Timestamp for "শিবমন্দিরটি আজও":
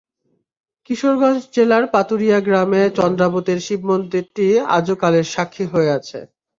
3.65-4.95